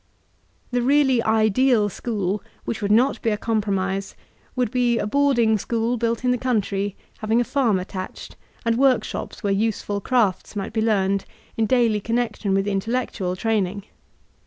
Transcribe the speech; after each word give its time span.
The 0.71 0.81
really 0.81 1.21
Ideal 1.21 1.87
School, 1.87 2.41
which 2.65 2.81
would 2.81 2.91
not 2.91 3.21
be 3.21 3.29
a 3.29 3.37
com 3.37 3.61
promise, 3.61 4.15
would 4.55 4.71
be 4.71 4.97
a 4.97 5.05
boarding 5.05 5.59
school 5.59 5.95
built 5.95 6.25
in 6.25 6.31
the 6.31 6.39
country, 6.39 6.95
having 7.19 7.39
a 7.39 7.43
farm 7.43 7.77
attached, 7.79 8.35
and 8.65 8.79
workshops 8.79 9.43
where 9.43 9.53
useful 9.53 10.01
crafts 10.01 10.55
might 10.55 10.73
be 10.73 10.81
learned, 10.81 11.25
in 11.55 11.67
daily 11.67 11.99
connection 12.01 12.55
with 12.55 12.65
intellec 12.65 13.11
tual 13.11 13.37
training. 13.37 13.83